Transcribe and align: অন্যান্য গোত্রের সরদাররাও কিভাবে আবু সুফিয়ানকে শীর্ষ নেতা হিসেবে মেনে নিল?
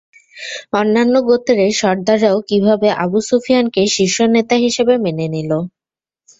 অন্যান্য 0.73 1.15
গোত্রের 1.27 1.71
সরদাররাও 1.79 2.37
কিভাবে 2.49 2.87
আবু 3.03 3.19
সুফিয়ানকে 3.27 3.81
শীর্ষ 3.95 4.17
নেতা 4.35 4.55
হিসেবে 4.65 4.93
মেনে 5.05 5.27
নিল? 5.33 5.51